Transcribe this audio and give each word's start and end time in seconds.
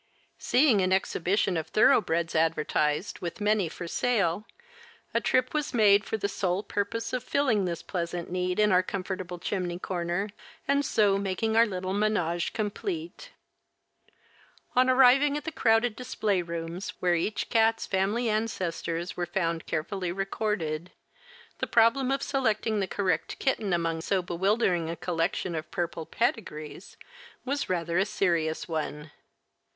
Seeing 0.39 0.81
an 0.81 0.91
exhibition 0.91 1.55
of 1.57 1.67
thoroughbreds 1.67 2.33
advertised, 2.33 3.19
with 3.19 3.39
many 3.39 3.69
for 3.69 3.87
sale, 3.87 4.47
a 5.13 5.21
trip 5.21 5.53
was 5.53 5.75
made 5.75 6.05
for 6.05 6.17
the 6.17 6.27
sole 6.27 6.63
purpose 6.63 7.13
of 7.13 7.23
filling 7.23 7.65
this 7.65 7.83
pleasant 7.83 8.27
need 8.31 8.59
in 8.59 8.71
our 8.71 8.81
comfortable 8.81 9.37
chimney 9.37 9.77
corner, 9.77 10.29
and 10.67 10.83
so 10.83 11.19
making 11.19 11.55
our 11.55 11.67
little 11.67 11.93
ménage 11.93 12.51
complete. 12.51 13.29
On 14.75 14.89
arriving 14.89 15.37
at 15.37 15.43
the 15.43 15.51
crowded 15.51 15.95
display 15.95 16.41
rooms, 16.41 16.95
where 16.99 17.13
each 17.13 17.51
cat's 17.51 17.85
family 17.85 18.27
ancestors 18.27 19.15
were 19.15 19.27
found 19.27 19.67
carefully 19.67 20.11
recorded, 20.11 20.91
the 21.59 21.67
problem 21.67 22.09
of 22.11 22.23
selecting 22.23 22.79
the 22.79 22.87
correct 22.87 23.37
kitten, 23.37 23.71
among 23.71 24.01
so 24.01 24.23
bewildering 24.23 24.89
a 24.89 24.95
collection 24.95 25.53
of 25.53 25.69
purple 25.69 26.07
pedigrees, 26.07 26.97
was 27.45 27.65
a 27.65 27.73
rather 27.73 28.03
serious 28.03 28.67
one. 28.67 29.11